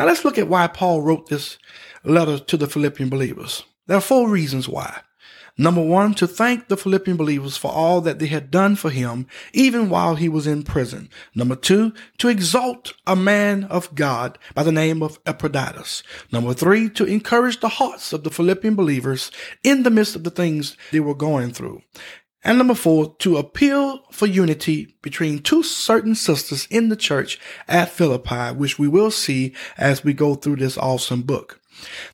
Now 0.00 0.06
let's 0.06 0.24
look 0.24 0.38
at 0.38 0.48
why 0.48 0.66
Paul 0.66 1.02
wrote 1.02 1.28
this 1.28 1.58
letter 2.04 2.38
to 2.38 2.56
the 2.56 2.66
Philippian 2.66 3.10
believers. 3.10 3.64
There 3.86 3.98
are 3.98 4.00
four 4.00 4.30
reasons 4.30 4.66
why. 4.66 5.02
Number 5.58 5.82
one, 5.82 6.14
to 6.14 6.26
thank 6.26 6.68
the 6.68 6.78
Philippian 6.78 7.18
believers 7.18 7.58
for 7.58 7.70
all 7.70 8.00
that 8.00 8.18
they 8.18 8.28
had 8.28 8.50
done 8.50 8.76
for 8.76 8.88
him, 8.88 9.26
even 9.52 9.90
while 9.90 10.14
he 10.14 10.26
was 10.26 10.46
in 10.46 10.62
prison. 10.62 11.10
Number 11.34 11.54
two, 11.54 11.92
to 12.16 12.28
exalt 12.28 12.94
a 13.06 13.14
man 13.14 13.64
of 13.64 13.94
God 13.94 14.38
by 14.54 14.62
the 14.62 14.72
name 14.72 15.02
of 15.02 15.18
Epaphroditus. 15.26 16.02
Number 16.32 16.54
three, 16.54 16.88
to 16.88 17.04
encourage 17.04 17.60
the 17.60 17.68
hearts 17.68 18.14
of 18.14 18.24
the 18.24 18.30
Philippian 18.30 18.76
believers 18.76 19.30
in 19.62 19.82
the 19.82 19.90
midst 19.90 20.16
of 20.16 20.24
the 20.24 20.30
things 20.30 20.78
they 20.92 21.00
were 21.00 21.14
going 21.14 21.52
through. 21.52 21.82
And 22.42 22.56
number 22.56 22.74
four, 22.74 23.14
to 23.18 23.36
appeal 23.36 24.00
for 24.10 24.26
unity 24.26 24.96
between 25.02 25.40
two 25.40 25.62
certain 25.62 26.14
sisters 26.14 26.66
in 26.70 26.88
the 26.88 26.96
church 26.96 27.38
at 27.68 27.90
Philippi, 27.90 28.54
which 28.56 28.78
we 28.78 28.88
will 28.88 29.10
see 29.10 29.54
as 29.76 30.04
we 30.04 30.14
go 30.14 30.34
through 30.34 30.56
this 30.56 30.78
awesome 30.78 31.22
book. 31.22 31.60